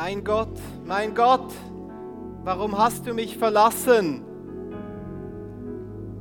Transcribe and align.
Mein 0.00 0.22
Gott, 0.22 0.56
mein 0.84 1.12
Gott, 1.12 1.52
warum 2.44 2.78
hast 2.78 3.04
du 3.04 3.14
mich 3.14 3.36
verlassen? 3.36 4.22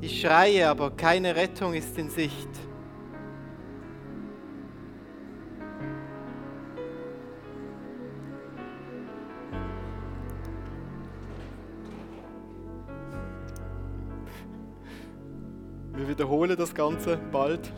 Ich 0.02 0.20
schreie, 0.20 0.68
aber 0.68 0.90
keine 0.90 1.36
Rettung 1.36 1.76
ist 1.76 1.96
in 1.96 2.10
Sicht. 2.10 2.50
Wir 15.94 16.08
wiederholen 16.08 16.58
das 16.58 16.74
Ganze 16.74 17.18
bald. 17.32 17.72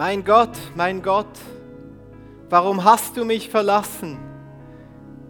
Mein 0.00 0.24
Gott, 0.24 0.56
mein 0.76 1.02
Gott, 1.02 1.38
warum 2.48 2.82
hast 2.82 3.18
du 3.18 3.24
mich 3.26 3.50
verlassen? 3.50 4.16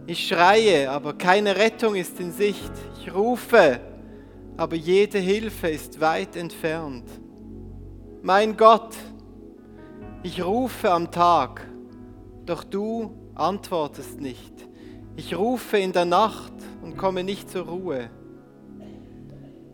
Ich 0.07 0.25
schreie, 0.25 0.89
aber 0.89 1.11
keine 1.11 1.57
Rettung 1.57 1.95
ist 1.95 2.17
in 2.21 2.31
Sicht. 2.31 2.71
Ich 2.97 3.13
rufe, 3.13 3.81
aber 4.55 4.77
jede 4.77 5.17
Hilfe 5.17 5.67
ist 5.67 5.99
weit 5.99 6.37
entfernt. 6.37 7.03
Mein 8.21 8.55
Gott, 8.55 8.95
ich 10.23 10.41
rufe 10.41 10.89
am 10.89 11.11
Tag, 11.11 11.67
doch 12.45 12.63
du 12.63 13.11
antwortest 13.35 14.21
nicht. 14.21 14.53
Ich 15.17 15.37
rufe 15.37 15.79
in 15.79 15.91
der 15.91 16.05
Nacht 16.05 16.53
und 16.81 16.97
komme 16.97 17.25
nicht 17.25 17.49
zur 17.49 17.65
Ruhe. 17.65 18.09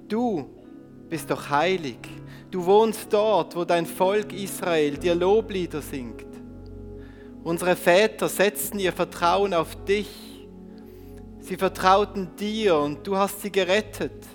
Du 0.08 0.50
bist 1.08 1.30
doch 1.30 1.52
heilig. 1.52 2.00
Du 2.50 2.66
wohnst 2.66 3.12
dort, 3.12 3.56
wo 3.56 3.66
dein 3.66 3.86
Volk 3.86 4.32
Israel 4.32 4.98
dir 4.98 5.16
Loblieder 5.16 5.82
singt. 5.82 6.26
Unsere 7.44 7.76
Väter 7.76 8.30
setzten 8.30 8.80
ihr 8.80 8.94
Vertrauen 8.94 9.54
auf 9.54 9.84
dich. 9.84 10.48
Sie 11.40 11.58
vertrauten 11.58 12.36
dir 12.38 12.78
und 12.78 13.06
du 13.06 13.18
hast 13.18 13.42
sie 13.42 13.52
gerettet. 13.52 14.26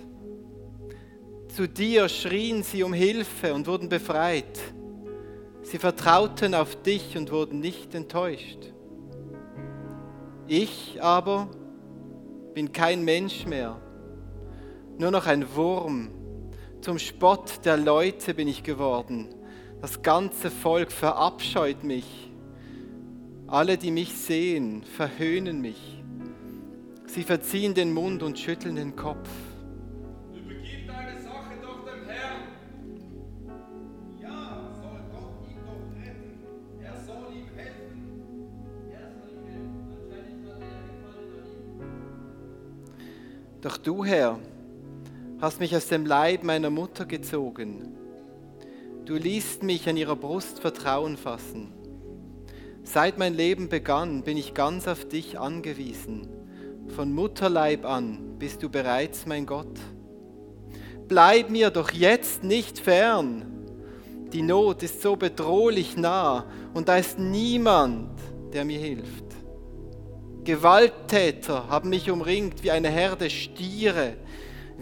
Zu 1.55 1.69
dir 1.69 2.09
schrien 2.09 2.63
sie 2.63 2.83
um 2.83 2.93
Hilfe 2.93 3.53
und 3.55 3.67
wurden 3.67 3.89
befreit. 3.89 4.59
Sie 5.63 5.79
vertrauten 5.79 6.55
auf 6.55 6.83
dich 6.83 7.17
und 7.17 7.31
wurden 7.31 7.61
nicht 7.61 7.95
enttäuscht. 7.95 8.73
Ich 10.47 11.03
aber 11.03 11.49
bin 12.53 12.73
kein 12.73 13.05
Mensch 13.05 13.47
mehr, 13.47 13.81
nur 14.99 15.11
noch 15.11 15.27
ein 15.27 15.55
Wurm 15.55 16.11
zum 16.83 16.99
Spott 16.99 17.65
der 17.65 17.77
Leute 17.77 18.35
bin 18.35 18.49
ich 18.49 18.65
geworden. 18.65 19.29
Das 19.81 20.03
ganze 20.03 20.51
Volk 20.51 20.91
verabscheut 20.91 21.85
mich. 21.85 22.31
Alle, 23.47 23.79
die 23.79 23.93
mich 23.93 24.13
sehen, 24.15 24.83
verhöhnen 24.83 25.61
mich. 25.61 26.03
Sie 27.07 27.23
verziehen 27.23 27.75
den 27.75 27.93
Mund 27.93 28.23
und 28.23 28.39
schütteln 28.39 28.77
den 28.77 28.97
Kopf. 28.97 29.29
Übergib 30.35 30.89
deine 30.89 31.21
Sache 31.21 31.55
doch 31.61 31.85
dem 31.85 32.09
Herrn. 32.09 32.43
Ja, 34.21 34.73
soll 34.75 35.01
Gott 35.13 35.47
ihn 35.49 35.59
doch 35.65 35.87
retten. 36.01 36.83
Er 36.83 36.97
soll 37.05 37.33
ihm 37.33 37.49
helfen. 37.55 38.17
Er 38.91 39.13
soll 39.13 39.31
ihm 39.31 39.47
helfen. 39.47 39.87
Anscheinend 40.01 40.47
hat 40.51 40.63
er 40.63 40.73
gefallen 40.91 41.33
an 41.39 41.53
ihm. 43.01 43.61
Doch 43.61 43.77
du, 43.77 44.05
Herr, 44.05 44.39
hast 45.43 45.59
mich 45.59 45.75
aus 45.75 45.89
dem 45.89 46.07
Leib 46.07 46.45
meiner 46.45 46.71
Mutter 46.71 47.05
gezogen. 47.05 47.99
Du 49.05 49.17
ließt 49.17 49.65
mich 49.65 49.89
an 49.89 49.97
ihrer 49.97 50.15
Brust 50.15 50.61
Vertrauen 50.61 51.17
fassen. 51.17 51.73
Seit 52.85 53.19
mein 53.19 53.35
Leben 53.35 53.69
begann, 53.69 54.23
bin 54.23 54.37
ich 54.37 54.55
ganz 54.55 54.87
auf 54.87 55.09
dich 55.09 55.41
angewiesen. 55.41 56.29
Von 56.95 57.13
Mutterleib 57.13 57.85
an 57.85 58.39
bist 58.39 58.63
du 58.63 58.69
bereits 58.69 59.27
mein 59.27 59.45
Gott. 59.45 59.81
Bleib 61.09 61.51
mir 61.51 61.71
doch 61.71 61.91
jetzt 61.91 62.45
nicht 62.45 62.79
fern. 62.79 63.67
Die 64.33 64.43
Not 64.43 64.85
ist 64.85 65.03
so 65.03 65.17
bedrohlich 65.17 65.97
nah 65.97 66.47
und 66.73 66.89
da 66.89 66.99
ist 66.99 67.19
niemand, 67.19 68.17
der 68.53 68.65
mir 68.65 68.79
hilft. 68.79 69.25
Gewalttäter 70.45 71.69
haben 71.69 71.91
mich 71.91 72.13
umringt 72.13 72.63
wie 72.63 72.71
eine 72.71 72.91
Herde 72.91 73.29
Stiere. 73.29 74.15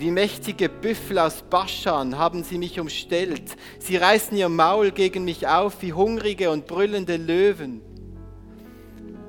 Wie 0.01 0.11
mächtige 0.11 0.71
Büffel 0.71 1.19
aus 1.19 1.43
Baschan 1.43 2.17
haben 2.17 2.43
sie 2.43 2.57
mich 2.57 2.81
umstellt. 2.81 3.55
Sie 3.79 3.97
reißen 3.97 4.35
ihr 4.35 4.49
Maul 4.49 4.93
gegen 4.93 5.27
mich 5.27 5.47
auf 5.47 5.83
wie 5.83 5.93
hungrige 5.93 6.51
und 6.51 6.67
brüllende 6.67 7.19
Löwen. 7.19 7.83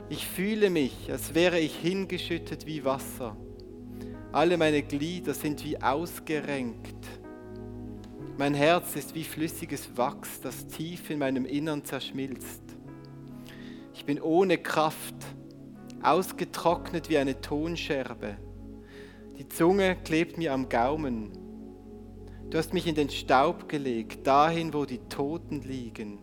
Ich 0.07 0.25
fühle 0.25 0.69
mich, 0.69 1.11
als 1.11 1.35
wäre 1.35 1.59
ich 1.59 1.75
hingeschüttet 1.75 2.65
wie 2.67 2.85
Wasser. 2.85 3.35
Alle 4.31 4.55
meine 4.55 4.81
Glieder 4.81 5.33
sind 5.33 5.61
wie 5.65 5.81
ausgerenkt. 5.81 7.05
Mein 8.37 8.53
Herz 8.53 8.95
ist 8.95 9.13
wie 9.13 9.25
flüssiges 9.25 9.97
Wachs, 9.97 10.39
das 10.39 10.67
tief 10.67 11.09
in 11.09 11.19
meinem 11.19 11.45
Innern 11.45 11.83
zerschmilzt. 11.83 12.63
Ich 13.93 14.05
bin 14.05 14.21
ohne 14.21 14.57
Kraft, 14.57 15.15
ausgetrocknet 16.01 17.09
wie 17.09 17.17
eine 17.17 17.41
Tonscherbe. 17.41 18.37
Die 19.41 19.49
Zunge 19.49 19.95
klebt 19.95 20.37
mir 20.37 20.53
am 20.53 20.69
Gaumen. 20.69 21.31
Du 22.51 22.59
hast 22.59 22.75
mich 22.75 22.85
in 22.85 22.93
den 22.93 23.09
Staub 23.09 23.67
gelegt, 23.67 24.27
dahin, 24.27 24.71
wo 24.71 24.85
die 24.85 24.99
Toten 25.09 25.61
liegen. 25.61 26.19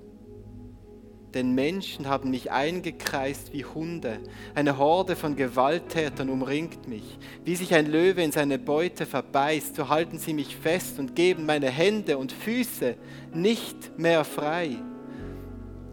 Denn 1.35 1.53
Menschen 1.53 2.07
haben 2.07 2.31
mich 2.31 2.53
eingekreist 2.53 3.53
wie 3.53 3.65
Hunde. 3.65 4.21
Eine 4.55 4.79
Horde 4.79 5.17
von 5.17 5.35
Gewalttätern 5.35 6.31
umringt 6.31 6.87
mich. 6.87 7.19
Wie 7.45 7.57
sich 7.57 7.75
ein 7.75 7.91
Löwe 7.91 8.23
in 8.23 8.31
seine 8.31 8.57
Beute 8.57 9.05
verbeißt, 9.05 9.75
so 9.75 9.89
halten 9.89 10.21
sie 10.21 10.33
mich 10.33 10.55
fest 10.55 11.01
und 11.01 11.17
geben 11.17 11.45
meine 11.45 11.71
Hände 11.71 12.19
und 12.19 12.31
Füße 12.31 12.95
nicht 13.35 13.99
mehr 13.99 14.23
frei. 14.23 14.77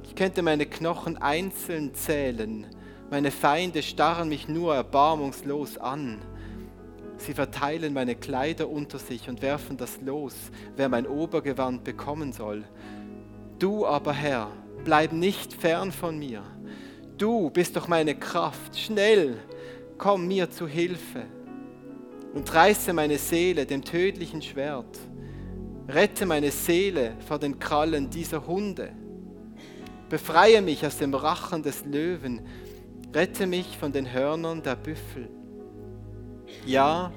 Ich 0.03 0.13
könnte 0.13 0.43
meine 0.43 0.67
Knochen 0.67 1.17
einzeln 1.17 1.95
zählen. 1.95 2.67
Meine 3.09 3.31
Feinde 3.31 3.81
starren 3.81 4.29
mich 4.29 4.47
nur 4.47 4.75
erbarmungslos 4.75 5.79
an. 5.79 6.21
Sie 7.17 7.33
verteilen 7.33 7.93
meine 7.93 8.15
Kleider 8.15 8.69
unter 8.69 8.99
sich 8.99 9.29
und 9.29 9.41
werfen 9.41 9.77
das 9.77 10.01
los, 10.01 10.35
wer 10.75 10.89
mein 10.89 11.07
Obergewand 11.07 11.83
bekommen 11.83 12.33
soll. 12.33 12.65
Du 13.59 13.85
aber, 13.85 14.13
Herr, 14.13 14.51
bleib 14.83 15.13
nicht 15.13 15.53
fern 15.53 15.91
von 15.91 16.19
mir. 16.19 16.43
Du 17.17 17.49
bist 17.49 17.75
doch 17.75 17.87
meine 17.87 18.15
Kraft. 18.15 18.77
Schnell, 18.77 19.37
komm 19.97 20.27
mir 20.27 20.51
zu 20.51 20.67
Hilfe 20.67 21.23
und 22.33 22.53
reiße 22.53 22.91
meine 22.91 23.17
Seele 23.17 23.65
dem 23.65 23.83
tödlichen 23.83 24.41
Schwert. 24.41 24.99
Rette 25.87 26.25
meine 26.25 26.51
Seele 26.51 27.13
vor 27.25 27.39
den 27.39 27.59
Krallen 27.59 28.09
dieser 28.09 28.45
Hunde. 28.45 28.91
Befreie 30.09 30.61
mich 30.61 30.85
aus 30.85 30.97
dem 30.97 31.13
Rachen 31.13 31.63
des 31.63 31.85
Löwen. 31.85 32.41
Rette 33.13 33.47
mich 33.47 33.77
von 33.77 33.91
den 33.91 34.11
Hörnern 34.11 34.61
der 34.61 34.75
Büffel. 34.75 35.29
Ja, 36.65 37.11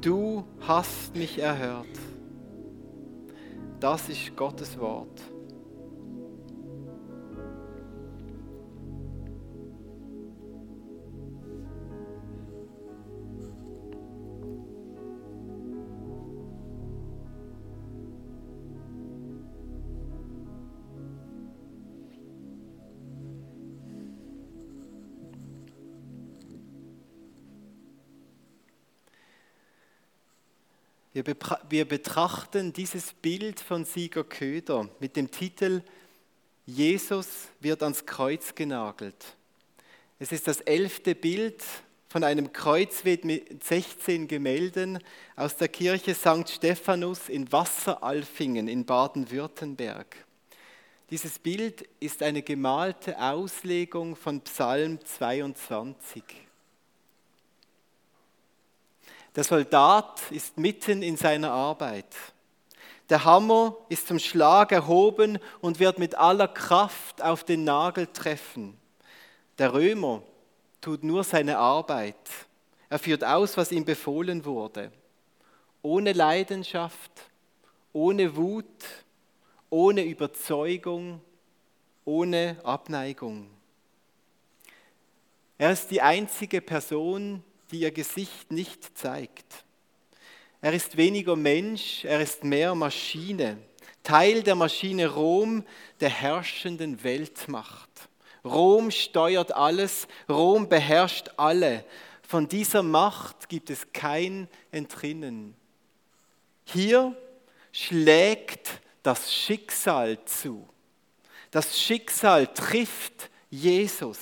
du 0.00 0.42
hast 0.60 1.14
mich 1.14 1.38
erhört. 1.38 1.86
Das 3.78 4.08
ist 4.08 4.34
Gottes 4.34 4.78
Wort. 4.78 5.20
Wir, 31.12 31.24
wir 31.68 31.88
betrachten 31.88 32.72
dieses 32.72 33.12
Bild 33.14 33.58
von 33.58 33.84
Sieger 33.84 34.22
Köder 34.22 34.88
mit 35.00 35.16
dem 35.16 35.30
Titel 35.30 35.82
Jesus 36.66 37.48
wird 37.58 37.82
ans 37.82 38.06
Kreuz 38.06 38.54
genagelt. 38.54 39.36
Es 40.20 40.30
ist 40.30 40.46
das 40.46 40.60
elfte 40.60 41.16
Bild 41.16 41.64
von 42.08 42.22
einem 42.22 42.52
Kreuzweg 42.52 43.24
mit 43.24 43.64
16 43.64 44.28
Gemälden 44.28 45.00
aus 45.34 45.56
der 45.56 45.66
Kirche 45.66 46.14
St. 46.14 46.48
Stephanus 46.48 47.28
in 47.28 47.50
Wasseralfingen 47.50 48.68
in 48.68 48.84
Baden-Württemberg. 48.84 50.14
Dieses 51.10 51.40
Bild 51.40 51.88
ist 51.98 52.22
eine 52.22 52.42
gemalte 52.42 53.20
Auslegung 53.20 54.14
von 54.14 54.42
Psalm 54.42 55.04
22. 55.04 56.22
Der 59.36 59.44
Soldat 59.44 60.20
ist 60.30 60.58
mitten 60.58 61.02
in 61.02 61.16
seiner 61.16 61.52
Arbeit. 61.52 62.14
Der 63.08 63.24
Hammer 63.24 63.76
ist 63.88 64.06
zum 64.06 64.18
Schlag 64.18 64.72
erhoben 64.72 65.38
und 65.60 65.80
wird 65.80 65.98
mit 65.98 66.14
aller 66.16 66.48
Kraft 66.48 67.22
auf 67.22 67.44
den 67.44 67.64
Nagel 67.64 68.06
treffen. 68.08 68.76
Der 69.58 69.72
Römer 69.72 70.22
tut 70.80 71.04
nur 71.04 71.24
seine 71.24 71.58
Arbeit. 71.58 72.16
Er 72.88 72.98
führt 72.98 73.24
aus, 73.24 73.56
was 73.56 73.72
ihm 73.72 73.84
befohlen 73.84 74.44
wurde. 74.44 74.90
Ohne 75.82 76.12
Leidenschaft, 76.12 77.10
ohne 77.92 78.36
Wut, 78.36 78.64
ohne 79.70 80.04
Überzeugung, 80.04 81.20
ohne 82.04 82.56
Abneigung. 82.64 83.48
Er 85.58 85.72
ist 85.72 85.90
die 85.90 86.00
einzige 86.00 86.60
Person, 86.60 87.44
die 87.70 87.80
ihr 87.80 87.90
Gesicht 87.90 88.50
nicht 88.50 88.96
zeigt. 88.98 89.64
Er 90.60 90.72
ist 90.72 90.96
weniger 90.96 91.36
Mensch, 91.36 92.04
er 92.04 92.20
ist 92.20 92.44
mehr 92.44 92.74
Maschine, 92.74 93.58
Teil 94.02 94.42
der 94.42 94.54
Maschine 94.54 95.08
Rom, 95.08 95.64
der 96.00 96.10
herrschenden 96.10 97.02
Weltmacht. 97.04 97.88
Rom 98.44 98.90
steuert 98.90 99.52
alles, 99.52 100.08
Rom 100.28 100.68
beherrscht 100.68 101.30
alle. 101.36 101.84
Von 102.26 102.48
dieser 102.48 102.82
Macht 102.82 103.48
gibt 103.48 103.70
es 103.70 103.92
kein 103.92 104.48
Entrinnen. 104.70 105.54
Hier 106.64 107.14
schlägt 107.72 108.80
das 109.02 109.34
Schicksal 109.34 110.24
zu. 110.24 110.68
Das 111.50 111.78
Schicksal 111.78 112.46
trifft 112.46 113.30
Jesus. 113.50 114.18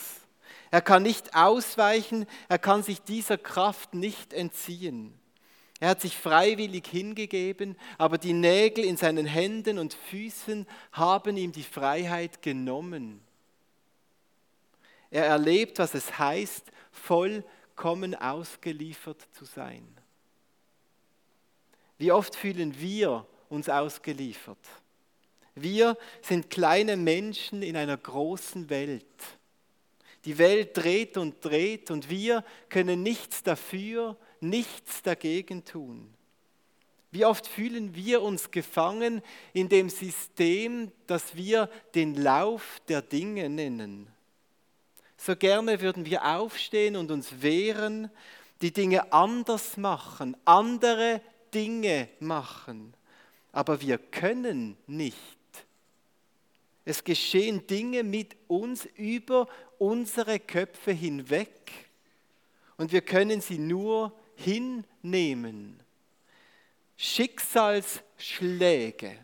Er 0.70 0.82
kann 0.82 1.02
nicht 1.02 1.34
ausweichen, 1.34 2.26
er 2.48 2.58
kann 2.58 2.82
sich 2.82 3.00
dieser 3.02 3.38
Kraft 3.38 3.94
nicht 3.94 4.32
entziehen. 4.32 5.18
Er 5.80 5.90
hat 5.90 6.00
sich 6.00 6.16
freiwillig 6.16 6.86
hingegeben, 6.88 7.76
aber 7.98 8.18
die 8.18 8.32
Nägel 8.32 8.84
in 8.84 8.96
seinen 8.96 9.26
Händen 9.26 9.78
und 9.78 9.94
Füßen 9.94 10.66
haben 10.92 11.36
ihm 11.36 11.52
die 11.52 11.62
Freiheit 11.62 12.42
genommen. 12.42 13.20
Er 15.10 15.24
erlebt, 15.24 15.78
was 15.78 15.94
es 15.94 16.18
heißt, 16.18 16.66
vollkommen 16.90 18.14
ausgeliefert 18.14 19.22
zu 19.32 19.44
sein. 19.44 19.86
Wie 21.96 22.12
oft 22.12 22.34
fühlen 22.34 22.78
wir 22.80 23.26
uns 23.48 23.68
ausgeliefert? 23.68 24.58
Wir 25.54 25.96
sind 26.22 26.50
kleine 26.50 26.96
Menschen 26.96 27.62
in 27.62 27.76
einer 27.76 27.96
großen 27.96 28.68
Welt. 28.68 29.04
Die 30.28 30.36
Welt 30.36 30.76
dreht 30.76 31.16
und 31.16 31.42
dreht 31.42 31.90
und 31.90 32.10
wir 32.10 32.44
können 32.68 33.02
nichts 33.02 33.42
dafür, 33.42 34.14
nichts 34.40 35.00
dagegen 35.00 35.64
tun. 35.64 36.12
Wie 37.10 37.24
oft 37.24 37.46
fühlen 37.46 37.94
wir 37.94 38.20
uns 38.20 38.50
gefangen 38.50 39.22
in 39.54 39.70
dem 39.70 39.88
System, 39.88 40.92
das 41.06 41.34
wir 41.34 41.70
den 41.94 42.14
Lauf 42.14 42.82
der 42.88 43.00
Dinge 43.00 43.48
nennen. 43.48 44.06
So 45.16 45.34
gerne 45.34 45.80
würden 45.80 46.04
wir 46.04 46.22
aufstehen 46.22 46.96
und 46.96 47.10
uns 47.10 47.40
wehren, 47.40 48.10
die 48.60 48.74
Dinge 48.74 49.10
anders 49.14 49.78
machen, 49.78 50.36
andere 50.44 51.22
Dinge 51.54 52.06
machen. 52.20 52.92
Aber 53.50 53.80
wir 53.80 53.96
können 53.96 54.76
nicht. 54.86 55.37
Es 56.88 57.04
geschehen 57.04 57.64
Dinge 57.66 58.02
mit 58.02 58.34
uns 58.46 58.88
über 58.96 59.46
unsere 59.76 60.40
Köpfe 60.40 60.90
hinweg 60.90 61.70
und 62.78 62.92
wir 62.92 63.02
können 63.02 63.42
sie 63.42 63.58
nur 63.58 64.18
hinnehmen. 64.36 65.82
Schicksalsschläge. 66.96 69.18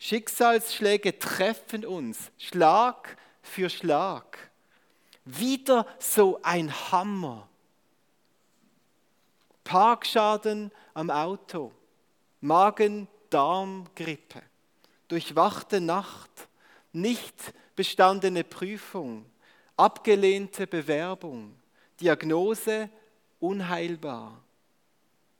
Schicksalsschläge 0.00 1.16
treffen 1.16 1.86
uns 1.86 2.32
Schlag 2.38 3.16
für 3.40 3.70
Schlag. 3.70 4.50
Wieder 5.24 5.86
so 6.00 6.40
ein 6.42 6.72
Hammer. 6.90 7.48
Parkschaden 9.62 10.72
am 10.92 11.08
Auto, 11.08 11.70
Magen-Darm-Grippe, 12.40 14.49
durchwachte 15.10 15.80
Nacht, 15.80 16.30
nicht 16.92 17.34
bestandene 17.74 18.44
Prüfung, 18.44 19.26
abgelehnte 19.76 20.66
Bewerbung, 20.66 21.54
Diagnose 22.00 22.88
unheilbar, 23.40 24.40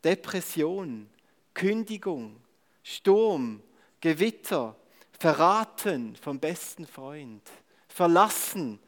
Depression, 0.02 1.08
Kündigung, 1.54 2.36
Sturm, 2.82 3.62
Gewitter, 4.00 4.74
verraten 5.18 6.16
vom 6.16 6.40
besten 6.40 6.86
Freund, 6.86 7.42
verlassen 7.88 8.80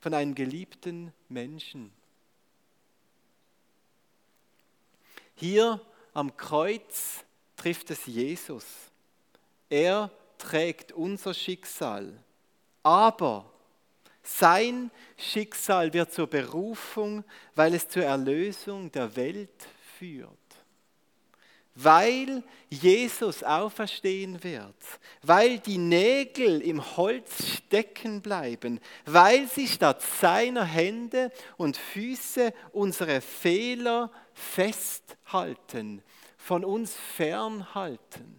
von 0.00 0.14
einem 0.14 0.34
geliebten 0.34 1.12
Menschen. 1.28 1.90
Hier 5.34 5.80
am 6.14 6.36
Kreuz 6.36 7.24
trifft 7.56 7.90
es 7.90 8.06
Jesus. 8.06 8.64
Er 9.70 10.10
trägt 10.38 10.92
unser 10.92 11.34
Schicksal. 11.34 12.12
Aber 12.82 13.50
sein 14.22 14.90
Schicksal 15.16 15.92
wird 15.92 16.12
zur 16.12 16.26
Berufung, 16.26 17.24
weil 17.54 17.74
es 17.74 17.88
zur 17.88 18.04
Erlösung 18.04 18.90
der 18.92 19.14
Welt 19.16 19.66
führt 19.98 20.38
weil 21.80 22.42
Jesus 22.70 23.44
auferstehen 23.44 24.42
wird, 24.42 24.74
weil 25.22 25.60
die 25.60 25.78
Nägel 25.78 26.60
im 26.60 26.96
Holz 26.96 27.46
stecken 27.46 28.20
bleiben, 28.20 28.80
weil 29.06 29.46
sie 29.46 29.68
statt 29.68 30.02
seiner 30.02 30.64
Hände 30.64 31.30
und 31.56 31.76
Füße 31.76 32.52
unsere 32.72 33.20
Fehler 33.20 34.10
festhalten, 34.34 36.02
von 36.36 36.64
uns 36.64 36.94
fernhalten. 36.94 38.37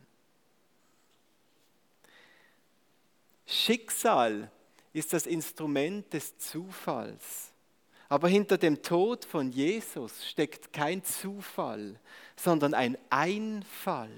Schicksal 3.52 4.52
ist 4.94 5.12
das 5.12 5.26
Instrument 5.26 6.14
des 6.14 6.38
Zufalls. 6.38 7.52
Aber 8.08 8.28
hinter 8.28 8.60
dem 8.60 8.84
Tod 8.84 9.26
von 9.26 9.52
Jesus 9.52 10.28
steckt 10.28 10.72
kein 10.72 11.04
Zufall, 11.04 12.00
sondern 12.36 12.76
ein 12.76 12.96
Einfall. 13.10 14.12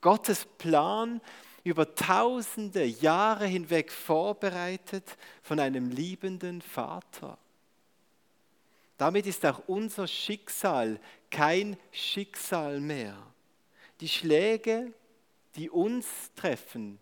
Gottes 0.00 0.46
Plan 0.58 1.20
über 1.62 1.94
tausende 1.94 2.84
Jahre 2.84 3.46
hinweg 3.46 3.92
vorbereitet 3.92 5.16
von 5.42 5.60
einem 5.60 5.90
liebenden 5.90 6.60
Vater. 6.60 7.38
Damit 8.98 9.26
ist 9.26 9.46
auch 9.46 9.62
unser 9.68 10.08
Schicksal 10.08 10.98
kein 11.30 11.76
Schicksal 11.92 12.80
mehr. 12.80 13.16
Die 14.00 14.08
Schläge, 14.08 14.92
die 15.54 15.70
uns 15.70 16.06
treffen, 16.34 16.98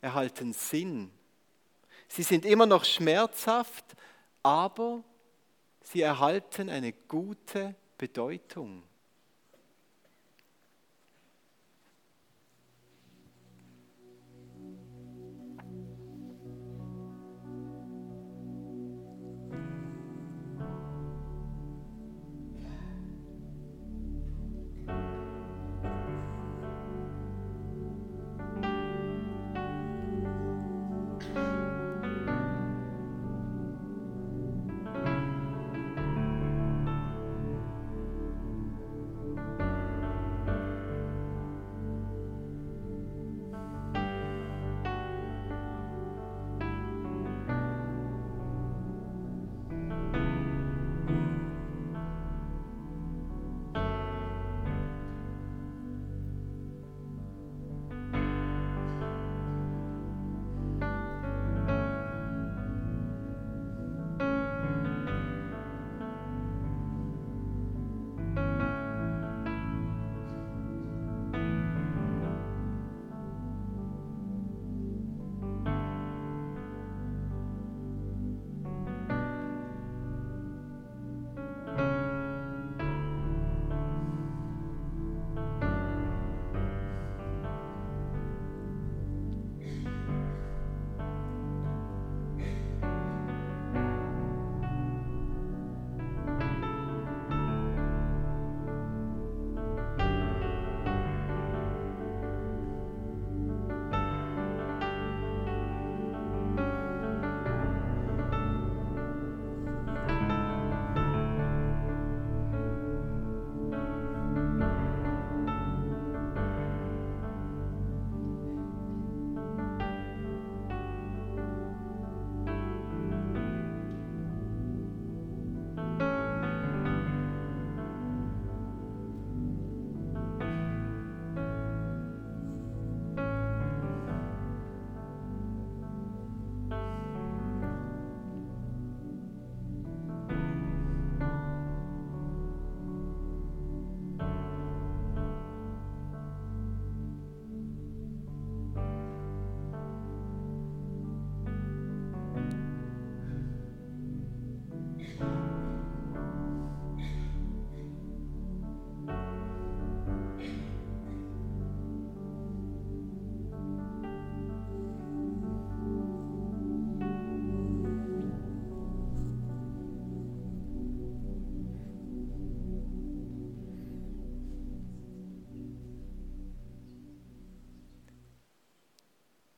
erhalten 0.00 0.52
Sinn. 0.52 1.10
Sie 2.08 2.22
sind 2.22 2.44
immer 2.44 2.66
noch 2.66 2.84
schmerzhaft, 2.84 3.84
aber 4.42 5.04
sie 5.82 6.02
erhalten 6.02 6.68
eine 6.68 6.92
gute 6.92 7.74
Bedeutung. 7.98 8.82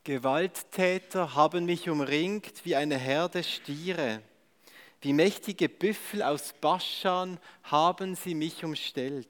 Gewalttäter 0.05 1.37
haben 1.37 1.65
mich 1.65 1.89
umringt 1.89 2.65
wie 2.65 2.75
eine 2.75 2.99
Herde 2.99 3.45
Stiere. 3.45 4.21
Wie 5.01 5.13
mächtige 5.13 5.69
Büffel 5.69 6.23
aus 6.23 6.55
Baschan 6.61 7.39
haben 7.63 8.17
sie 8.17 8.35
mich 8.35 8.65
umstellt. 8.65 9.29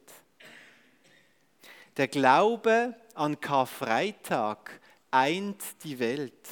Der 1.98 2.08
Glaube 2.08 2.94
an 3.14 3.38
Karfreitag 3.38 4.80
eint 5.10 5.62
die 5.84 5.98
Welt. 5.98 6.48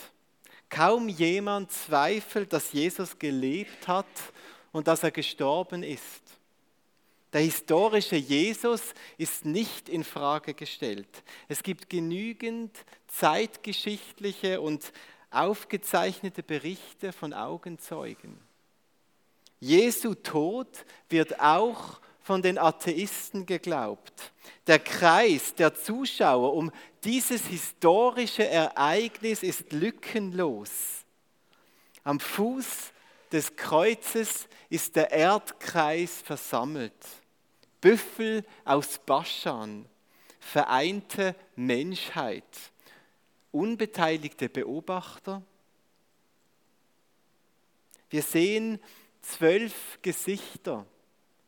Kaum 0.69 1.09
jemand 1.09 1.73
zweifelt, 1.73 2.53
dass 2.53 2.73
Jesus 2.73 3.19
gelebt 3.19 3.89
hat 3.89 4.07
und 4.71 4.87
dass 4.87 5.03
er 5.03 5.11
gestorben 5.11 5.83
ist. 5.83 6.23
Der 7.33 7.41
historische 7.41 8.17
Jesus 8.17 8.93
ist 9.17 9.45
nicht 9.45 9.89
in 9.89 10.05
Frage 10.05 10.53
gestellt. 10.53 11.23
Es 11.49 11.62
gibt 11.62 11.89
genügend 11.89 12.77
zeitgeschichtliche 13.11 14.61
und 14.61 14.93
aufgezeichnete 15.31 16.43
Berichte 16.43 17.12
von 17.12 17.33
Augenzeugen. 17.33 18.40
Jesu 19.61 20.14
Tod 20.14 20.69
wird 21.09 21.38
auch 21.40 22.00
von 22.23 22.43
den 22.43 22.59
Atheisten 22.59 23.47
geglaubt. 23.47 24.33
Der 24.67 24.79
Kreis 24.79 25.55
der 25.55 25.75
Zuschauer 25.75 26.55
um 26.55 26.71
dieses 27.05 27.47
historische 27.47 28.47
Ereignis 28.47 29.43
ist 29.43 29.73
lückenlos. 29.73 30.71
Am 32.05 32.21
Fuß 32.21 32.93
des 33.33 33.57
Kreuzes 33.57 34.49
ist 34.69 34.97
der 34.97 35.11
Erdkreis 35.11 36.23
versammelt. 36.23 36.95
Büffel 37.81 38.45
aus 38.64 38.99
Baschan, 39.05 39.87
vereinte 40.38 41.35
Menschheit, 41.57 42.45
unbeteiligte 43.52 44.49
Beobachter. 44.49 45.42
Wir 48.09 48.23
sehen 48.23 48.80
zwölf 49.23 49.99
Gesichter, 50.02 50.87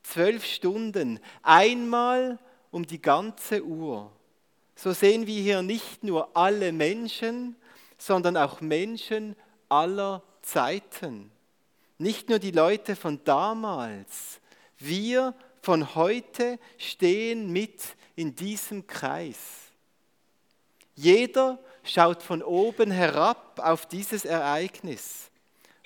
zwölf 0.03 0.45
Stunden, 0.45 1.21
einmal 1.43 2.39
um 2.71 2.87
die 2.87 3.01
ganze 3.01 3.65
Uhr. 3.65 4.13
So 4.75 4.93
sehen 4.93 5.27
wir 5.27 5.41
hier 5.41 5.63
nicht 5.63 6.03
nur 6.03 6.37
alle 6.37 6.73
Menschen, 6.73 7.57
sondern 7.99 8.37
auch 8.37 8.61
Menschen 8.61 9.37
aller 9.69 10.23
Zeiten. 10.43 11.31
Nicht 11.99 12.29
nur 12.29 12.39
die 12.39 12.51
Leute 12.51 12.97
von 12.97 13.23
damals. 13.25 14.41
Wir 14.79 15.35
von 15.61 15.95
heute 15.95 16.59
stehen 16.79 17.53
mit 17.53 17.81
in 18.17 18.35
diesem 18.35 18.87
Kreis. 18.87 19.39
Jeder 20.95 21.59
schaut 21.85 22.23
von 22.23 22.43
oben 22.43 22.91
herab 22.91 23.59
auf 23.59 23.87
dieses 23.87 24.25
Ereignis. 24.25 25.31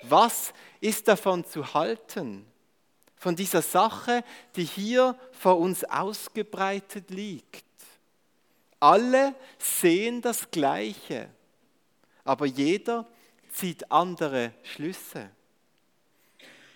Was 0.03 0.53
ist 0.79 1.07
davon 1.07 1.45
zu 1.45 1.73
halten? 1.73 2.45
Von 3.15 3.35
dieser 3.35 3.61
Sache, 3.61 4.23
die 4.55 4.63
hier 4.63 5.17
vor 5.31 5.57
uns 5.57 5.83
ausgebreitet 5.83 7.09
liegt. 7.09 7.65
Alle 8.79 9.33
sehen 9.57 10.21
das 10.21 10.51
Gleiche, 10.51 11.29
aber 12.23 12.45
jeder 12.45 13.07
zieht 13.51 13.91
andere 13.91 14.53
Schlüsse. 14.61 15.31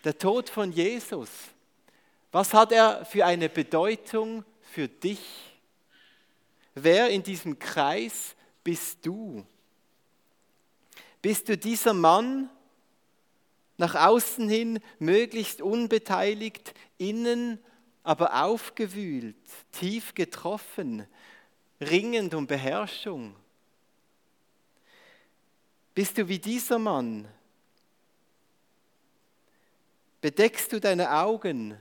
Der 0.03 0.17
Tod 0.17 0.49
von 0.49 0.71
Jesus 0.71 1.29
was 2.31 2.53
hat 2.53 2.71
er 2.71 3.05
für 3.05 3.25
eine 3.25 3.49
Bedeutung 3.49 4.45
für 4.61 4.87
dich? 4.87 5.19
Wer 6.73 7.09
in 7.09 7.23
diesem 7.23 7.59
Kreis 7.59 8.35
bist 8.63 9.05
du? 9.05 9.45
Bist 11.21 11.49
du 11.49 11.57
dieser 11.57 11.93
Mann, 11.93 12.49
nach 13.77 13.95
außen 13.95 14.47
hin 14.49 14.79
möglichst 14.99 15.61
unbeteiligt, 15.61 16.73
innen 16.97 17.59
aber 18.03 18.43
aufgewühlt, 18.43 19.35
tief 19.71 20.13
getroffen, 20.13 21.07
ringend 21.79 22.33
um 22.33 22.47
Beherrschung? 22.47 23.35
Bist 25.93 26.17
du 26.17 26.27
wie 26.27 26.39
dieser 26.39 26.79
Mann? 26.79 27.27
Bedeckst 30.21 30.71
du 30.71 30.79
deine 30.79 31.11
Augen 31.11 31.77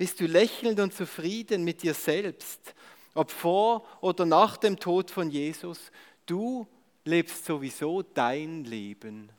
bist 0.00 0.18
du 0.18 0.24
lächelnd 0.24 0.80
und 0.80 0.94
zufrieden 0.94 1.62
mit 1.62 1.82
dir 1.82 1.92
selbst, 1.92 2.74
ob 3.14 3.30
vor 3.30 3.86
oder 4.00 4.24
nach 4.24 4.56
dem 4.56 4.78
Tod 4.78 5.10
von 5.10 5.30
Jesus? 5.30 5.90
Du 6.26 6.66
lebst 7.04 7.44
sowieso 7.44 8.02
dein 8.02 8.64
Leben. 8.64 9.30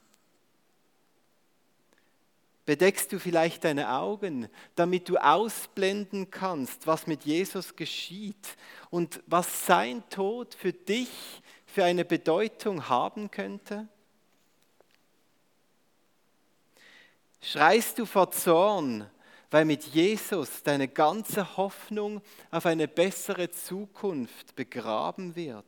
Bedeckst 2.65 3.11
du 3.11 3.19
vielleicht 3.19 3.63
deine 3.63 3.91
Augen, 3.91 4.47
damit 4.75 5.09
du 5.09 5.17
ausblenden 5.17 6.29
kannst, 6.29 6.85
was 6.85 7.07
mit 7.07 7.23
Jesus 7.23 7.75
geschieht 7.75 8.55
und 8.89 9.21
was 9.25 9.65
sein 9.65 10.07
Tod 10.09 10.53
für 10.53 10.71
dich 10.71 11.09
für 11.65 11.83
eine 11.83 12.05
Bedeutung 12.05 12.87
haben 12.87 13.31
könnte? 13.31 13.87
Schreist 17.41 17.97
du 17.97 18.05
vor 18.05 18.31
Zorn, 18.31 19.09
weil 19.51 19.65
mit 19.65 19.83
Jesus 19.83 20.63
deine 20.63 20.87
ganze 20.87 21.57
Hoffnung 21.57 22.21
auf 22.49 22.65
eine 22.65 22.87
bessere 22.87 23.51
Zukunft 23.51 24.55
begraben 24.55 25.35
wird. 25.35 25.65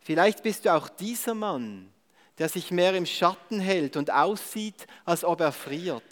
Vielleicht 0.00 0.42
bist 0.42 0.66
du 0.66 0.74
auch 0.74 0.88
dieser 0.88 1.34
Mann, 1.34 1.90
der 2.38 2.50
sich 2.50 2.70
mehr 2.70 2.94
im 2.94 3.06
Schatten 3.06 3.58
hält 3.58 3.96
und 3.96 4.10
aussieht, 4.10 4.86
als 5.06 5.24
ob 5.24 5.40
er 5.40 5.50
friert. 5.50 6.04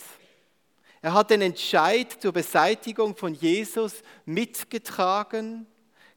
Er 1.02 1.12
hat 1.12 1.28
den 1.28 1.42
Entscheid 1.42 2.10
zur 2.18 2.32
Beseitigung 2.32 3.14
von 3.14 3.34
Jesus 3.34 4.02
mitgetragen. 4.24 5.66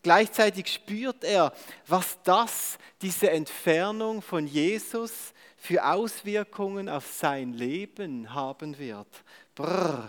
Gleichzeitig 0.01 0.71
spürt 0.71 1.25
er, 1.25 1.51
was 1.85 2.17
das, 2.23 2.77
diese 3.01 3.29
Entfernung 3.29 4.21
von 4.21 4.47
Jesus 4.47 5.33
für 5.67 5.85
Auswirkungen 5.85 6.87
auf 6.87 7.05
sein 7.11 7.51
Leben 7.51 8.33
haben 8.33 8.77
wird. 8.77 9.09
Brrr, 9.53 10.07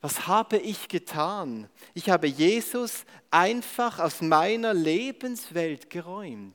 was 0.00 0.28
habe 0.28 0.58
ich 0.58 0.86
getan? 0.86 1.68
Ich 1.92 2.08
habe 2.08 2.28
Jesus 2.28 3.04
einfach 3.32 3.98
aus 3.98 4.20
meiner 4.20 4.72
Lebenswelt 4.72 5.90
geräumt. 5.90 6.54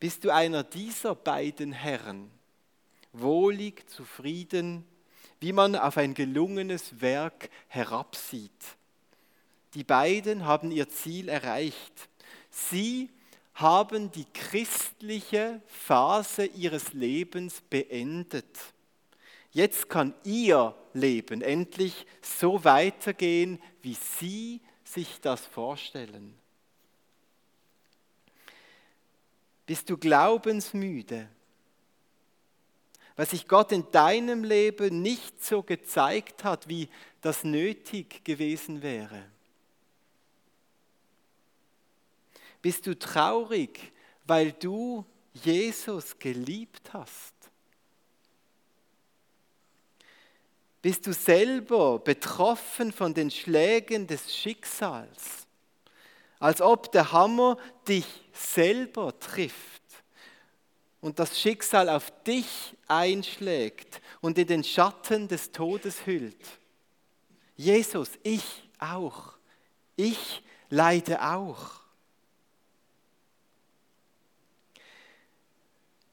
Bist 0.00 0.24
du 0.24 0.34
einer 0.34 0.64
dieser 0.64 1.14
beiden 1.14 1.70
Herren, 1.70 2.28
wohlig, 3.12 3.88
zufrieden, 3.88 4.84
wie 5.38 5.52
man 5.52 5.76
auf 5.76 5.96
ein 5.96 6.12
gelungenes 6.12 7.00
Werk 7.00 7.50
herabsieht? 7.68 8.50
Die 9.74 9.84
beiden 9.84 10.44
haben 10.44 10.72
ihr 10.72 10.88
Ziel 10.88 11.28
erreicht. 11.28 12.08
Sie 12.50 13.10
haben 13.58 14.12
die 14.12 14.26
christliche 14.32 15.60
Phase 15.66 16.46
ihres 16.46 16.92
Lebens 16.92 17.60
beendet. 17.68 18.56
Jetzt 19.50 19.88
kann 19.88 20.14
ihr 20.22 20.76
Leben 20.92 21.42
endlich 21.42 22.06
so 22.22 22.62
weitergehen, 22.62 23.60
wie 23.82 23.94
sie 23.94 24.60
sich 24.84 25.20
das 25.20 25.44
vorstellen. 25.44 26.34
Bist 29.66 29.90
du 29.90 29.98
glaubensmüde? 29.98 31.28
Weil 33.16 33.26
sich 33.26 33.48
Gott 33.48 33.72
in 33.72 33.90
deinem 33.90 34.44
Leben 34.44 35.02
nicht 35.02 35.44
so 35.44 35.64
gezeigt 35.64 36.44
hat, 36.44 36.68
wie 36.68 36.88
das 37.20 37.42
nötig 37.42 38.24
gewesen 38.24 38.82
wäre. 38.82 39.24
Bist 42.68 42.86
du 42.86 42.98
traurig, 42.98 43.80
weil 44.26 44.52
du 44.52 45.02
Jesus 45.32 46.18
geliebt 46.18 46.92
hast? 46.92 47.32
Bist 50.82 51.06
du 51.06 51.14
selber 51.14 51.98
betroffen 51.98 52.92
von 52.92 53.14
den 53.14 53.30
Schlägen 53.30 54.06
des 54.06 54.36
Schicksals, 54.36 55.46
als 56.38 56.60
ob 56.60 56.92
der 56.92 57.10
Hammer 57.10 57.56
dich 57.88 58.04
selber 58.34 59.18
trifft 59.18 59.82
und 61.00 61.18
das 61.18 61.40
Schicksal 61.40 61.88
auf 61.88 62.12
dich 62.24 62.76
einschlägt 62.86 64.02
und 64.20 64.36
in 64.36 64.46
den 64.46 64.62
Schatten 64.62 65.26
des 65.26 65.52
Todes 65.52 66.04
hüllt? 66.04 66.46
Jesus, 67.56 68.10
ich 68.22 68.68
auch. 68.78 69.38
Ich 69.96 70.42
leide 70.68 71.22
auch. 71.22 71.77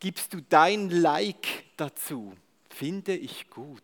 Gibst 0.06 0.36
du 0.36 0.40
dein 0.40 0.92
Like 0.92 1.48
dazu, 1.78 2.36
finde 2.70 3.16
ich 3.16 3.50
gut. 3.50 3.82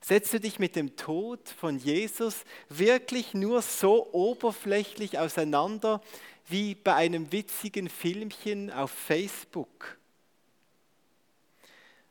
Setzt 0.00 0.32
du 0.32 0.40
dich 0.40 0.58
mit 0.58 0.74
dem 0.74 0.96
Tod 0.96 1.48
von 1.48 1.78
Jesus 1.78 2.44
wirklich 2.68 3.32
nur 3.34 3.62
so 3.62 4.12
oberflächlich 4.12 5.20
auseinander 5.20 6.00
wie 6.48 6.74
bei 6.74 6.96
einem 6.96 7.30
witzigen 7.30 7.88
Filmchen 7.88 8.72
auf 8.72 8.90
Facebook? 8.90 9.98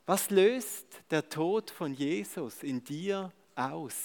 Was 0.06 0.30
löst 0.30 0.88
der 1.12 1.28
Tod 1.28 1.72
von 1.72 1.94
Jesus 1.94 2.64
in 2.64 2.86
dir 2.86 3.34
aus? 3.54 3.98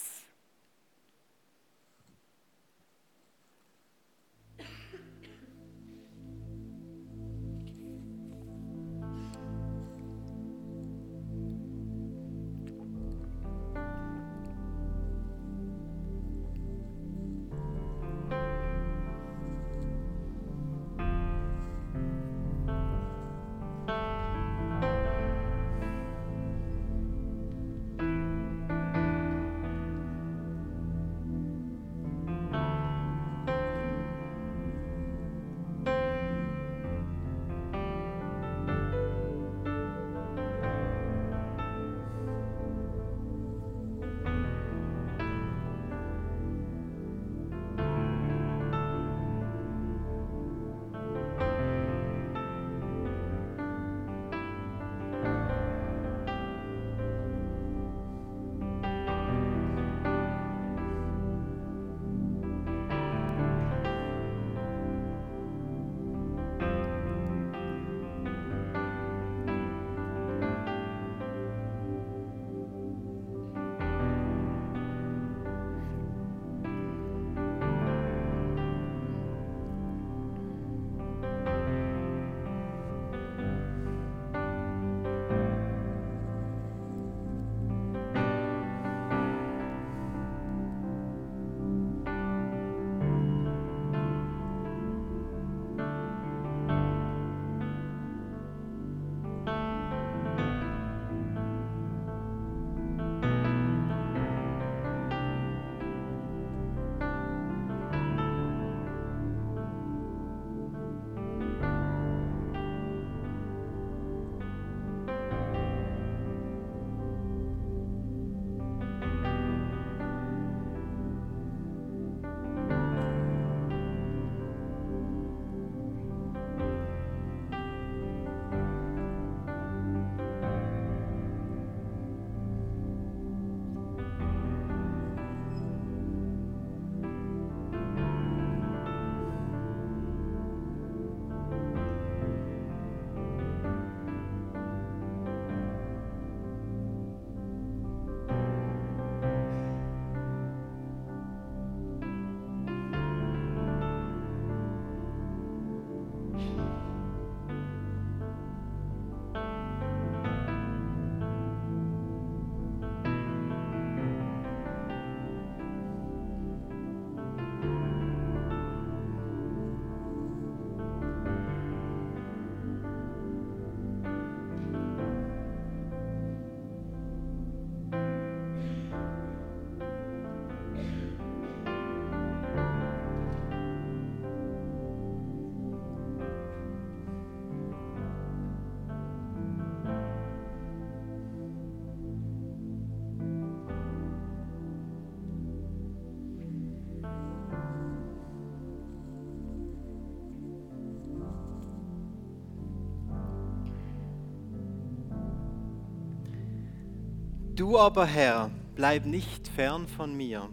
Du 207.59 207.77
aber, 207.77 208.05
Herr, 208.05 208.49
bleib 208.75 209.05
nicht 209.05 209.49
fern 209.49 209.85
von 209.89 210.15
mir. 210.15 210.49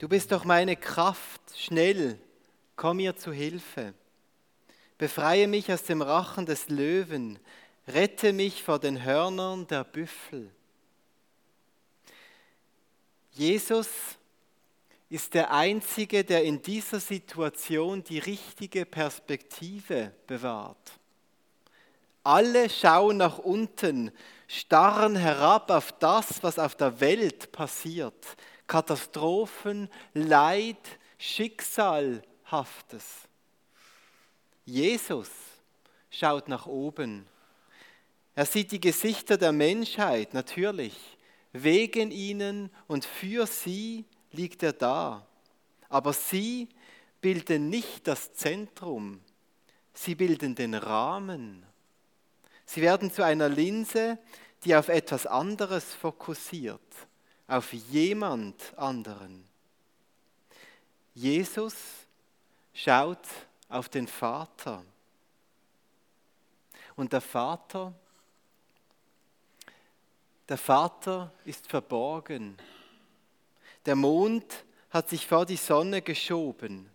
Du 0.00 0.08
bist 0.08 0.32
doch 0.32 0.44
meine 0.44 0.74
Kraft, 0.74 1.40
schnell, 1.56 2.18
komm 2.74 2.96
mir 2.96 3.14
zu 3.14 3.32
Hilfe. 3.32 3.94
Befreie 4.98 5.46
mich 5.46 5.70
aus 5.72 5.84
dem 5.84 6.02
Rachen 6.02 6.44
des 6.44 6.68
Löwen, 6.70 7.38
rette 7.86 8.32
mich 8.32 8.64
vor 8.64 8.80
den 8.80 9.04
Hörnern 9.04 9.68
der 9.68 9.84
Büffel. 9.84 10.50
Jesus 13.30 13.88
ist 15.08 15.34
der 15.34 15.52
Einzige, 15.52 16.24
der 16.24 16.42
in 16.42 16.62
dieser 16.62 16.98
Situation 16.98 18.02
die 18.02 18.18
richtige 18.18 18.86
Perspektive 18.86 20.10
bewahrt. 20.26 20.98
Alle 22.24 22.68
schauen 22.70 23.18
nach 23.18 23.38
unten, 23.38 24.10
starren 24.52 25.16
herab 25.16 25.70
auf 25.70 25.92
das, 25.92 26.42
was 26.42 26.58
auf 26.58 26.74
der 26.74 27.00
Welt 27.00 27.52
passiert. 27.52 28.36
Katastrophen, 28.66 29.88
Leid, 30.12 30.98
Schicksalhaftes. 31.16 33.06
Jesus 34.66 35.30
schaut 36.10 36.48
nach 36.48 36.66
oben. 36.66 37.26
Er 38.34 38.44
sieht 38.44 38.72
die 38.72 38.80
Gesichter 38.80 39.38
der 39.38 39.52
Menschheit, 39.52 40.34
natürlich. 40.34 40.96
Wegen 41.52 42.10
ihnen 42.10 42.70
und 42.86 43.06
für 43.06 43.46
sie 43.46 44.04
liegt 44.32 44.62
er 44.62 44.74
da. 44.74 45.26
Aber 45.88 46.12
sie 46.12 46.68
bilden 47.22 47.70
nicht 47.70 48.06
das 48.06 48.34
Zentrum, 48.34 49.20
sie 49.94 50.14
bilden 50.14 50.54
den 50.54 50.74
Rahmen. 50.74 51.66
Sie 52.72 52.80
werden 52.80 53.12
zu 53.12 53.22
einer 53.22 53.50
Linse, 53.50 54.18
die 54.64 54.74
auf 54.74 54.88
etwas 54.88 55.26
anderes 55.26 55.92
fokussiert, 55.92 56.80
auf 57.46 57.70
jemand 57.74 58.56
anderen. 58.78 59.46
Jesus 61.12 61.74
schaut 62.72 63.28
auf 63.68 63.90
den 63.90 64.08
Vater. 64.08 64.82
Und 66.96 67.12
der 67.12 67.20
Vater, 67.20 67.92
Der 70.48 70.56
Vater 70.56 71.30
ist 71.44 71.66
verborgen. 71.66 72.56
Der 73.84 73.96
Mond 73.96 74.64
hat 74.88 75.10
sich 75.10 75.26
vor 75.26 75.44
die 75.44 75.56
Sonne 75.56 76.00
geschoben. 76.00 76.88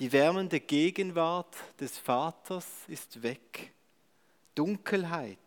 Die 0.00 0.10
wärmende 0.10 0.58
Gegenwart 0.58 1.54
des 1.78 1.96
Vaters 1.96 2.66
ist 2.88 3.22
weg. 3.22 3.72
Dunkelheit, 4.60 5.38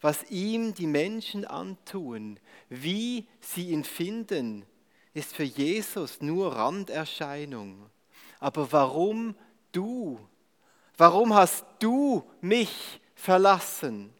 was 0.00 0.28
ihm 0.28 0.74
die 0.74 0.88
Menschen 0.88 1.44
antun, 1.44 2.40
wie 2.68 3.28
sie 3.38 3.68
ihn 3.68 3.84
finden, 3.84 4.66
ist 5.12 5.36
für 5.36 5.44
Jesus 5.44 6.20
nur 6.20 6.56
Randerscheinung. 6.56 7.88
Aber 8.40 8.72
warum 8.72 9.36
du? 9.70 10.18
Warum 10.96 11.32
hast 11.32 11.64
du 11.78 12.28
mich 12.40 13.00
verlassen? 13.14 14.12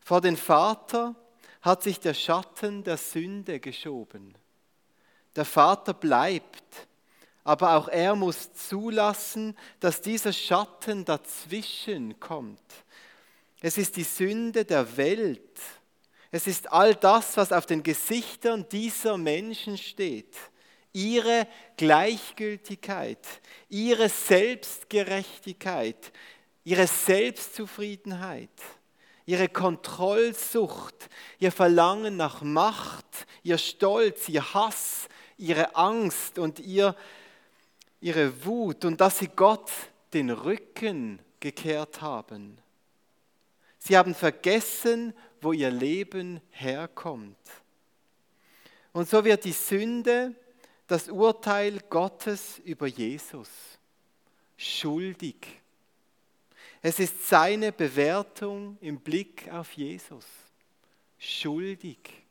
Vor 0.00 0.20
den 0.20 0.36
Vater 0.36 1.14
hat 1.60 1.84
sich 1.84 2.00
der 2.00 2.14
Schatten 2.14 2.82
der 2.82 2.96
Sünde 2.96 3.60
geschoben. 3.60 4.34
Der 5.36 5.44
Vater 5.44 5.94
bleibt, 5.94 6.88
aber 7.44 7.76
auch 7.76 7.88
er 7.88 8.14
muss 8.14 8.52
zulassen, 8.52 9.56
dass 9.80 10.00
dieser 10.00 10.32
Schatten 10.32 11.04
dazwischen 11.04 12.20
kommt. 12.20 12.60
Es 13.60 13.78
ist 13.78 13.96
die 13.96 14.04
Sünde 14.04 14.64
der 14.64 14.96
Welt. 14.96 15.58
Es 16.30 16.46
ist 16.46 16.72
all 16.72 16.94
das, 16.94 17.36
was 17.36 17.50
auf 17.52 17.66
den 17.66 17.82
Gesichtern 17.82 18.66
dieser 18.70 19.18
Menschen 19.18 19.76
steht. 19.76 20.36
Ihre 20.92 21.48
Gleichgültigkeit, 21.76 23.26
ihre 23.68 24.08
Selbstgerechtigkeit, 24.08 26.12
ihre 26.64 26.86
Selbstzufriedenheit 26.86 28.50
ihre 29.26 29.48
Kontrollsucht, 29.48 31.08
ihr 31.38 31.52
Verlangen 31.52 32.16
nach 32.16 32.42
Macht, 32.42 33.26
ihr 33.42 33.58
Stolz, 33.58 34.28
ihr 34.28 34.54
Hass, 34.54 35.08
ihre 35.38 35.76
Angst 35.76 36.38
und 36.38 36.58
ihr, 36.58 36.96
ihre 38.02 38.44
Wut 38.44 38.84
und 38.84 39.00
dass 39.00 39.20
sie 39.20 39.28
Gott 39.28 39.70
den 40.12 40.30
Rücken 40.30 41.20
gekehrt 41.40 42.02
haben. 42.02 42.58
Sie 43.78 43.96
haben 43.96 44.14
vergessen, 44.14 45.14
wo 45.40 45.52
ihr 45.52 45.70
Leben 45.70 46.40
herkommt. 46.50 47.36
Und 48.92 49.08
so 49.08 49.24
wird 49.24 49.44
die 49.44 49.52
Sünde 49.52 50.34
das 50.86 51.08
Urteil 51.08 51.80
Gottes 51.88 52.60
über 52.64 52.86
Jesus. 52.86 53.48
Schuldig. 54.56 55.46
Es 56.82 56.98
ist 56.98 57.28
seine 57.28 57.72
Bewertung 57.72 58.76
im 58.80 59.00
Blick 59.00 59.50
auf 59.50 59.72
Jesus. 59.72 60.26
Schuldig. 61.18 62.21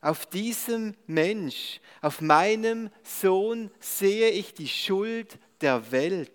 Auf 0.00 0.26
diesem 0.26 0.94
Mensch, 1.06 1.80
auf 2.00 2.20
meinem 2.20 2.90
Sohn 3.02 3.70
sehe 3.80 4.30
ich 4.30 4.54
die 4.54 4.68
Schuld 4.68 5.38
der 5.60 5.90
Welt. 5.90 6.30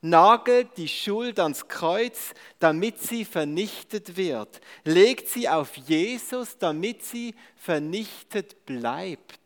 Nagelt 0.00 0.76
die 0.76 0.88
Schuld 0.88 1.40
ans 1.40 1.68
Kreuz, 1.68 2.34
damit 2.58 3.00
sie 3.00 3.24
vernichtet 3.24 4.16
wird. 4.16 4.60
Legt 4.84 5.28
sie 5.28 5.48
auf 5.48 5.76
Jesus, 5.76 6.58
damit 6.58 7.04
sie 7.04 7.34
vernichtet 7.56 8.66
bleibt. 8.66 9.40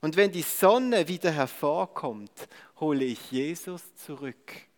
Und 0.00 0.16
wenn 0.16 0.30
die 0.30 0.42
Sonne 0.42 1.08
wieder 1.08 1.30
hervorkommt, 1.30 2.48
hole 2.78 3.04
ich 3.04 3.30
Jesus 3.30 3.82
zurück 3.96 4.70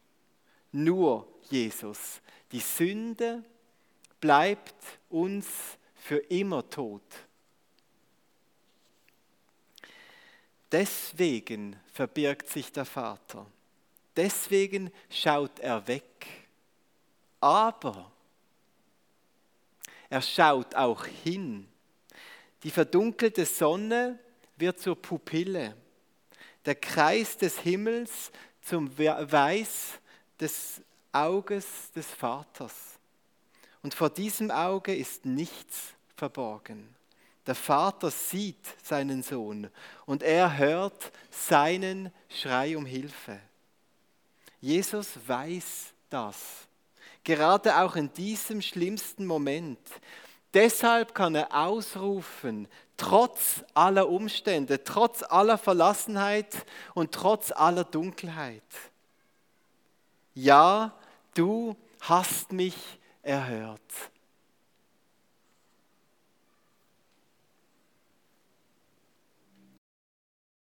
nur 0.73 1.29
Jesus. 1.51 2.21
Die 2.51 2.61
Sünde 2.61 3.45
bleibt 4.21 4.75
uns 5.11 5.47
für 6.03 6.19
immer 6.19 6.69
tot. 6.69 7.01
Deswegen 10.73 11.77
verbirgt 11.93 12.49
sich 12.49 12.73
der 12.73 12.85
Vater. 12.85 13.47
Deswegen 14.17 14.91
schaut 15.09 15.61
er 15.61 15.87
weg. 15.87 16.27
Aber 17.41 18.11
er 20.11 20.23
schaut 20.23 20.75
auch 20.75 21.07
hin. 21.07 21.69
Die 22.65 22.71
verdunkelte 22.71 23.47
Sonne 23.47 24.19
wird 24.57 24.81
zur 24.81 25.01
Pupille. 25.01 25.77
Der 26.65 26.75
Kreis 26.75 27.37
des 27.37 27.59
Himmels 27.61 28.33
zum 28.61 28.91
Weiß 28.99 30.01
des 30.41 30.81
Auges 31.13 31.93
des 31.93 32.07
Vaters. 32.07 32.92
Und 33.83 33.95
vor 33.95 34.11
diesem 34.11 34.51
Auge 34.51 34.95
ist 34.95 35.25
nichts 35.27 35.95
verborgen. 36.17 36.95
Der 37.47 37.55
Vater 37.57 38.11
sieht 38.11 38.65
seinen 38.83 39.23
Sohn 39.23 39.69
und 40.07 40.23
er 40.23 40.57
hört 40.57 41.11
seinen 41.31 42.13
Schrei 42.29 42.77
um 42.77 42.87
Hilfe. 42.87 43.41
Jesus 44.61 45.09
weiß 45.27 45.93
das, 46.09 46.37
gerade 47.25 47.77
auch 47.79 47.97
in 47.97 48.13
diesem 48.13 48.63
schlimmsten 48.63 49.27
Moment. 49.27 49.81
Deshalb 50.55 51.15
kann 51.15 51.35
er 51.35 51.53
ausrufen, 51.53 52.69
trotz 52.97 53.65
aller 53.75 54.09
Umstände, 54.09 54.85
trotz 54.85 55.25
aller 55.25 55.59
Verlassenheit 55.59 56.65
und 56.95 57.11
trotz 57.11 57.51
aller 57.51 57.83
Dunkelheit 57.83 58.63
ja, 60.35 60.93
du 61.35 61.77
hast 62.01 62.53
mich 62.53 62.75
erhört. 63.23 64.12